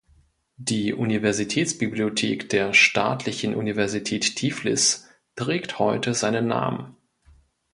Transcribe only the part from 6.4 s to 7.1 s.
Namen.